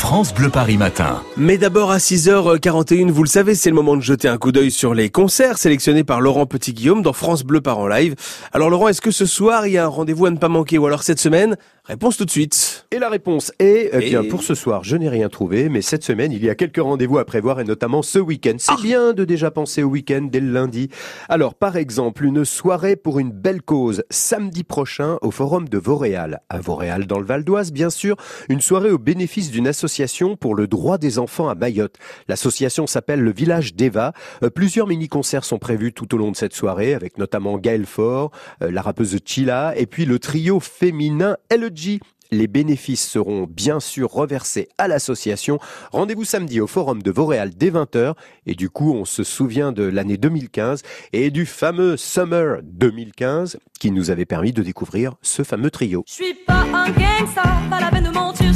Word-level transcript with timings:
France 0.00 0.32
Bleu 0.34 0.48
Paris 0.48 0.78
Matin. 0.78 1.22
Mais 1.36 1.58
d'abord 1.58 1.90
à 1.92 1.98
6h41, 1.98 3.10
vous 3.10 3.22
le 3.22 3.28
savez, 3.28 3.54
c'est 3.54 3.68
le 3.68 3.76
moment 3.76 3.96
de 3.96 4.00
jeter 4.00 4.28
un 4.28 4.38
coup 4.38 4.50
d'œil 4.50 4.70
sur 4.70 4.94
les 4.94 5.10
concerts 5.10 5.58
sélectionnés 5.58 6.04
par 6.04 6.22
Laurent 6.22 6.46
Petit-Guillaume 6.46 7.02
dans 7.02 7.12
France 7.12 7.44
Bleu 7.44 7.60
Par 7.60 7.78
en 7.78 7.86
live. 7.86 8.14
Alors 8.52 8.70
Laurent, 8.70 8.88
est-ce 8.88 9.02
que 9.02 9.10
ce 9.10 9.26
soir 9.26 9.66
il 9.66 9.74
y 9.74 9.78
a 9.78 9.84
un 9.84 9.88
rendez-vous 9.88 10.24
à 10.24 10.30
ne 10.30 10.38
pas 10.38 10.48
manquer 10.48 10.78
ou 10.78 10.86
alors 10.86 11.02
cette 11.02 11.20
semaine? 11.20 11.56
Réponse 11.84 12.16
tout 12.16 12.24
de 12.24 12.30
suite. 12.30 12.86
Et 12.92 12.98
la 12.98 13.08
réponse 13.08 13.52
est, 13.58 13.90
eh 13.92 13.98
bien, 13.98 14.22
Et- 14.22 14.28
pour 14.28 14.42
ce 14.42 14.54
soir, 14.54 14.84
je 14.84 14.96
n'ai 14.96 15.08
rien 15.08 15.28
trouvé, 15.28 15.68
mais 15.68 15.82
cette 15.82 16.04
semaine, 16.04 16.30
il 16.32 16.44
y 16.44 16.48
a 16.48 16.54
quelques 16.54 16.80
rendez-vous 16.80 17.18
à 17.18 17.24
prévoir 17.24 17.58
et 17.60 17.64
notamment 17.64 18.02
ce 18.02 18.18
week-end. 18.18 18.54
C'est 18.58 18.80
bien 18.80 19.12
de 19.12 19.24
déjà 19.24 19.50
penser 19.50 19.82
au 19.82 19.88
week-end 19.88 20.28
dès 20.30 20.40
le 20.40 20.52
lundi. 20.52 20.88
Alors, 21.28 21.54
par 21.54 21.76
exemple, 21.76 22.24
une 22.24 22.44
soirée 22.44 22.96
pour 22.96 23.18
une 23.18 23.32
belle 23.32 23.60
cause, 23.62 24.04
samedi 24.08 24.62
prochain 24.62 25.18
au 25.22 25.30
Forum 25.30 25.68
de 25.68 25.78
Vauréal. 25.78 26.40
À 26.48 26.60
Vauréal, 26.60 27.06
dans 27.06 27.18
le 27.18 27.26
Val 27.26 27.44
d'Oise, 27.44 27.72
bien 27.72 27.90
sûr, 27.90 28.16
une 28.48 28.60
soirée 28.60 28.90
au 28.90 28.98
bénéfice 28.98 29.50
d'une 29.50 29.66
association 29.66 29.89
pour 30.38 30.54
le 30.54 30.66
droit 30.68 30.98
des 30.98 31.18
enfants 31.18 31.48
à 31.48 31.54
Mayotte. 31.54 31.96
L'association 32.28 32.86
s'appelle 32.86 33.20
le 33.20 33.32
Village 33.32 33.74
d'Eva. 33.74 34.12
Euh, 34.42 34.50
plusieurs 34.50 34.86
mini-concerts 34.86 35.44
sont 35.44 35.58
prévus 35.58 35.92
tout 35.92 36.14
au 36.14 36.18
long 36.18 36.30
de 36.30 36.36
cette 36.36 36.54
soirée, 36.54 36.94
avec 36.94 37.18
notamment 37.18 37.58
Gaël 37.58 37.86
Faure, 37.86 38.30
euh, 38.62 38.70
la 38.70 38.82
rappeuse 38.82 39.18
Chila, 39.24 39.74
et 39.76 39.86
puis 39.86 40.04
le 40.04 40.18
trio 40.18 40.60
féminin 40.60 41.36
LG. 41.50 42.00
Les 42.32 42.46
bénéfices 42.46 43.06
seront 43.06 43.48
bien 43.50 43.80
sûr 43.80 44.08
reversés 44.12 44.68
à 44.78 44.86
l'association. 44.86 45.58
Rendez-vous 45.90 46.24
samedi 46.24 46.60
au 46.60 46.68
Forum 46.68 47.02
de 47.02 47.10
Vauréal 47.10 47.50
dès 47.56 47.70
20h. 47.70 48.14
Et 48.46 48.54
du 48.54 48.70
coup, 48.70 48.94
on 48.94 49.04
se 49.04 49.24
souvient 49.24 49.72
de 49.72 49.82
l'année 49.82 50.16
2015 50.16 50.82
et 51.12 51.32
du 51.32 51.44
fameux 51.44 51.96
Summer 51.96 52.60
2015 52.62 53.58
qui 53.80 53.90
nous 53.90 54.12
avait 54.12 54.26
permis 54.26 54.52
de 54.52 54.62
découvrir 54.62 55.14
ce 55.22 55.42
fameux 55.42 55.72
trio. 55.72 56.04
Je 56.06 56.12
suis 56.12 56.34
pas 56.46 56.60
un 56.60 56.92
pas 57.70 57.80
la 57.80 57.90
peine 57.90 58.04
de 58.04 58.10
mentir, 58.10 58.54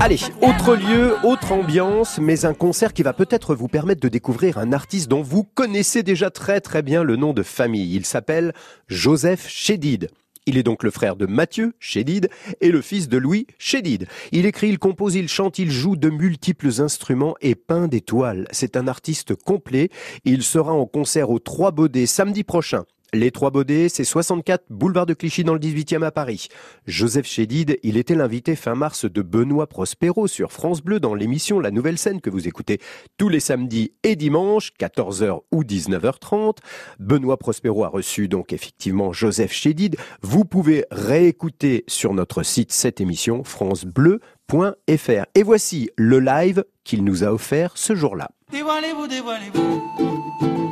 Allez, 0.00 0.20
autre 0.40 0.76
lieu, 0.76 1.16
autre 1.24 1.50
ambiance, 1.50 2.18
mais 2.18 2.44
un 2.44 2.54
concert 2.54 2.92
qui 2.92 3.02
va 3.02 3.12
peut-être 3.12 3.56
vous 3.56 3.66
permettre 3.66 4.00
de 4.00 4.08
découvrir 4.08 4.56
un 4.58 4.72
artiste 4.72 5.08
dont 5.08 5.22
vous 5.22 5.42
connaissez 5.42 6.04
déjà 6.04 6.30
très 6.30 6.60
très 6.60 6.82
bien 6.82 7.02
le 7.02 7.16
nom 7.16 7.32
de 7.32 7.42
famille. 7.42 7.96
Il 7.96 8.06
s'appelle 8.06 8.54
Joseph 8.86 9.48
Chédid. 9.48 10.08
Il 10.46 10.56
est 10.56 10.62
donc 10.62 10.84
le 10.84 10.90
frère 10.90 11.16
de 11.16 11.26
Mathieu 11.26 11.74
Chédid 11.78 12.30
et 12.60 12.70
le 12.70 12.80
fils 12.80 13.08
de 13.08 13.18
Louis 13.18 13.48
Chédid. 13.58 14.06
Il 14.32 14.46
écrit, 14.46 14.68
il 14.68 14.78
compose, 14.78 15.16
il 15.16 15.28
chante, 15.28 15.58
il 15.58 15.70
joue 15.70 15.96
de 15.96 16.08
multiples 16.08 16.80
instruments 16.80 17.34
et 17.40 17.54
peint 17.54 17.88
des 17.88 18.00
toiles. 18.00 18.46
C'est 18.50 18.76
un 18.76 18.88
artiste 18.88 19.34
complet. 19.34 19.90
Il 20.24 20.42
sera 20.42 20.72
en 20.72 20.86
concert 20.86 21.28
aux 21.28 21.38
Trois 21.40 21.72
Baudets 21.72 22.06
samedi 22.06 22.44
prochain. 22.44 22.84
Les 23.14 23.30
Trois 23.30 23.50
Baudets, 23.50 23.88
c'est 23.88 24.04
64 24.04 24.64
boulevard 24.68 25.06
de 25.06 25.14
Clichy 25.14 25.42
dans 25.42 25.54
le 25.54 25.58
18e 25.58 26.04
à 26.04 26.10
Paris. 26.10 26.48
Joseph 26.86 27.26
Chédid, 27.26 27.78
il 27.82 27.96
était 27.96 28.14
l'invité 28.14 28.54
fin 28.54 28.74
mars 28.74 29.06
de 29.06 29.22
Benoît 29.22 29.66
Prospero 29.66 30.26
sur 30.26 30.52
France 30.52 30.82
Bleu 30.82 31.00
dans 31.00 31.14
l'émission 31.14 31.58
La 31.58 31.70
Nouvelle 31.70 31.96
Scène 31.96 32.20
que 32.20 32.28
vous 32.28 32.46
écoutez 32.46 32.80
tous 33.16 33.30
les 33.30 33.40
samedis 33.40 33.92
et 34.02 34.14
dimanches, 34.14 34.72
14h 34.78 35.40
ou 35.50 35.64
19h30. 35.64 36.58
Benoît 36.98 37.38
Prospero 37.38 37.84
a 37.84 37.88
reçu 37.88 38.28
donc 38.28 38.52
effectivement 38.52 39.10
Joseph 39.14 39.52
Chédid. 39.52 39.96
Vous 40.20 40.44
pouvez 40.44 40.84
réécouter 40.90 41.84
sur 41.88 42.12
notre 42.12 42.42
site 42.42 42.72
cette 42.72 43.00
émission 43.00 43.42
francebleu.fr. 43.42 45.24
Et 45.34 45.42
voici 45.42 45.88
le 45.96 46.20
live 46.20 46.62
qu'il 46.84 47.04
nous 47.04 47.24
a 47.24 47.32
offert 47.32 47.72
ce 47.74 47.94
jour-là. 47.94 48.28
Dévoilez-vous, 48.52 49.06
dévoilez-vous. 49.06 50.67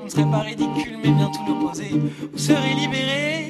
On 0.00 0.04
ne 0.04 0.08
serait 0.08 0.30
pas 0.30 0.40
ridicule, 0.40 0.98
mais 1.02 1.10
bien 1.10 1.30
tout 1.30 1.44
l'opposé. 1.46 1.90
Vous 2.32 2.38
serez 2.38 2.74
libéré. 2.74 3.43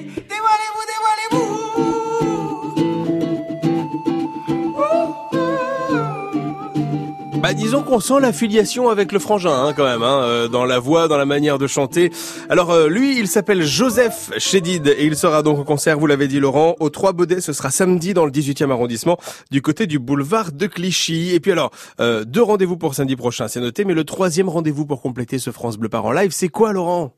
Bah 7.44 7.53
disons 7.53 7.82
qu'on 7.82 8.00
sent 8.00 8.21
l'affiliation 8.21 8.88
avec 8.88 9.12
le 9.12 9.19
frangin 9.19 9.53
hein, 9.53 9.75
quand 9.75 9.84
même, 9.84 10.03
hein, 10.03 10.22
euh, 10.22 10.49
dans 10.49 10.65
la 10.65 10.78
voix, 10.78 11.09
dans 11.09 11.19
la 11.19 11.27
manière 11.27 11.59
de 11.59 11.66
chanter. 11.66 12.10
Alors 12.49 12.71
euh, 12.71 12.88
lui, 12.88 13.19
il 13.19 13.28
s'appelle 13.28 13.60
Joseph 13.60 14.31
Chédid 14.38 14.87
et 14.87 15.05
il 15.05 15.15
sera 15.15 15.43
donc 15.43 15.59
au 15.59 15.65
concert, 15.65 15.99
vous 15.99 16.06
l'avez 16.06 16.27
dit 16.27 16.41
Laurent, 16.41 16.75
au 16.81 16.88
Trois 16.88 17.12
Baudets. 17.12 17.43
Ce 17.43 17.53
sera 17.53 17.71
samedi 17.71 18.15
dans 18.15 18.25
le 18.25 18.31
18e 18.31 18.71
arrondissement, 18.71 19.19
du 19.50 19.60
côté 19.60 19.87
du 19.87 19.99
boulevard 19.99 20.53
de 20.53 20.66
Clichy. 20.66 21.34
Et 21.34 21.41
puis 21.41 21.53
alors, 21.53 21.71
euh, 22.00 22.25
deux 22.25 22.43
rendez-vous 22.43 22.78
pour 22.78 22.94
samedi 22.94 23.15
prochain, 23.15 23.47
c'est 23.47 23.61
noté, 23.61 23.84
mais 23.84 23.93
le 23.93 24.05
troisième 24.05 24.49
rendez-vous 24.49 24.87
pour 24.87 25.03
compléter 25.03 25.38
ce 25.38 25.50
France 25.50 25.76
Bleu 25.76 25.91
Par 25.91 26.06
en 26.06 26.12
live, 26.12 26.31
c'est 26.31 26.49
quoi 26.49 26.72
Laurent? 26.72 27.12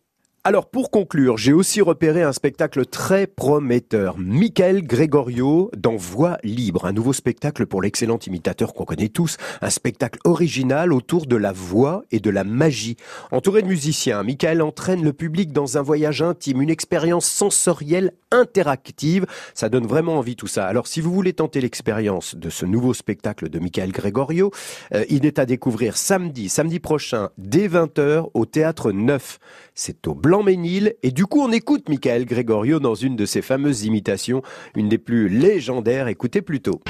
Alors 0.48 0.70
pour 0.70 0.92
conclure, 0.92 1.36
j'ai 1.38 1.52
aussi 1.52 1.80
repéré 1.80 2.22
un 2.22 2.32
spectacle 2.32 2.86
très 2.86 3.26
prometteur. 3.26 4.14
Michael 4.16 4.86
Gregorio 4.86 5.72
dans 5.76 5.96
Voix 5.96 6.38
libre, 6.44 6.84
un 6.84 6.92
nouveau 6.92 7.12
spectacle 7.12 7.66
pour 7.66 7.82
l'excellent 7.82 8.20
imitateur 8.24 8.72
qu'on 8.72 8.84
connaît 8.84 9.08
tous, 9.08 9.38
un 9.60 9.70
spectacle 9.70 10.20
original 10.22 10.92
autour 10.92 11.26
de 11.26 11.34
la 11.34 11.50
voix 11.50 12.04
et 12.12 12.20
de 12.20 12.30
la 12.30 12.44
magie. 12.44 12.94
Entouré 13.32 13.60
de 13.62 13.66
musiciens, 13.66 14.22
Michael 14.22 14.62
entraîne 14.62 15.02
le 15.02 15.12
public 15.12 15.50
dans 15.50 15.78
un 15.78 15.82
voyage 15.82 16.22
intime, 16.22 16.62
une 16.62 16.70
expérience 16.70 17.26
sensorielle 17.26 18.12
interactive. 18.30 19.26
Ça 19.52 19.68
donne 19.68 19.88
vraiment 19.88 20.16
envie 20.16 20.36
tout 20.36 20.46
ça. 20.46 20.68
Alors 20.68 20.86
si 20.86 21.00
vous 21.00 21.12
voulez 21.12 21.32
tenter 21.32 21.60
l'expérience 21.60 22.36
de 22.36 22.50
ce 22.50 22.66
nouveau 22.66 22.94
spectacle 22.94 23.48
de 23.48 23.58
Michael 23.58 23.90
Gregorio, 23.90 24.52
euh, 24.94 25.04
il 25.08 25.26
est 25.26 25.40
à 25.40 25.44
découvrir 25.44 25.96
samedi, 25.96 26.48
samedi 26.48 26.78
prochain, 26.78 27.30
dès 27.36 27.66
20h 27.66 28.30
au 28.32 28.46
Théâtre 28.46 28.92
Neuf. 28.92 29.40
C'est 29.74 30.06
au 30.06 30.14
Blanc-Ménil 30.36 30.97
et 31.02 31.12
du 31.12 31.24
coup 31.24 31.41
on 31.41 31.50
écoute 31.50 31.88
Michael 31.88 32.26
Gregorio 32.26 32.78
dans 32.78 32.94
une 32.94 33.16
de 33.16 33.24
ses 33.24 33.41
fameuses 33.41 33.84
imitations, 33.84 34.42
une 34.74 34.91
des 34.91 34.98
plus 34.98 35.30
légendaires, 35.30 36.08
écoutez 36.08 36.42
plutôt. 36.42 36.82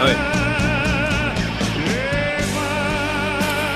Ah. 0.00 0.28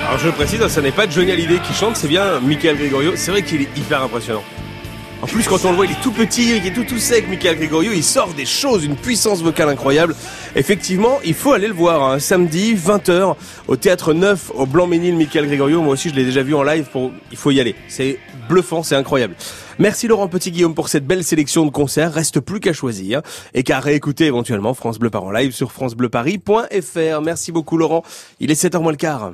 Alors 0.07 0.19
je 0.19 0.29
précise, 0.29 0.61
hein, 0.61 0.69
ce 0.69 0.79
n'est 0.79 0.93
pas 0.93 1.09
Johnny 1.09 1.31
Hallyday 1.31 1.59
qui 1.59 1.73
chante, 1.73 1.97
c'est 1.97 2.07
bien 2.07 2.39
Michael 2.39 2.77
Gregorio. 2.77 3.11
C'est 3.15 3.31
vrai 3.31 3.41
qu'il 3.41 3.63
est 3.63 3.77
hyper 3.77 4.01
impressionnant. 4.01 4.43
En 5.23 5.25
plus, 5.25 5.47
quand 5.47 5.63
on 5.63 5.69
le 5.69 5.77
voit, 5.77 5.85
il 5.85 5.93
est 5.93 6.01
tout 6.01 6.11
petit, 6.11 6.57
il 6.57 6.67
est 6.67 6.73
tout 6.73 6.83
tout 6.83 6.97
sec, 6.97 7.29
Michael 7.29 7.55
Gregorio, 7.55 7.93
il 7.93 8.03
sort 8.03 8.33
des 8.33 8.45
choses, 8.45 8.83
une 8.83 8.97
puissance 8.97 9.41
vocale 9.41 9.69
incroyable. 9.69 10.17
Effectivement, 10.53 11.19
il 11.23 11.33
faut 11.33 11.53
aller 11.53 11.69
le 11.69 11.73
voir, 11.73 12.03
hein, 12.03 12.19
samedi, 12.19 12.75
20h, 12.75 13.37
au 13.69 13.77
Théâtre 13.77 14.13
Neuf, 14.13 14.51
au 14.53 14.65
Blanc-Ménil, 14.65 15.15
Michael 15.15 15.47
Gregorio. 15.47 15.81
Moi 15.81 15.93
aussi, 15.93 16.09
je 16.09 16.15
l'ai 16.15 16.25
déjà 16.25 16.43
vu 16.43 16.53
en 16.53 16.63
live, 16.63 16.87
pour... 16.91 17.09
il 17.31 17.37
faut 17.37 17.51
y 17.51 17.61
aller. 17.61 17.73
C'est 17.87 18.19
bluffant, 18.49 18.83
c'est 18.83 18.97
incroyable. 18.97 19.35
Merci 19.79 20.09
Laurent 20.09 20.27
Petit-Guillaume 20.27 20.75
pour 20.75 20.89
cette 20.89 21.07
belle 21.07 21.23
sélection 21.23 21.65
de 21.65 21.71
concerts. 21.71 22.11
Reste 22.11 22.41
plus 22.41 22.59
qu'à 22.59 22.73
choisir 22.73 23.21
et 23.53 23.63
qu'à 23.63 23.79
réécouter 23.79 24.25
éventuellement 24.25 24.73
France 24.73 24.99
Bleu 24.99 25.09
Par 25.09 25.23
en 25.23 25.31
live 25.31 25.53
sur 25.53 25.71
francebleuparis.fr. 25.71 27.21
Merci 27.23 27.53
beaucoup 27.53 27.77
Laurent. 27.77 28.03
Il 28.41 28.51
est 28.51 28.61
7h 28.61 28.81
moins 28.81 28.91
le 28.91 28.97
quart. 28.97 29.31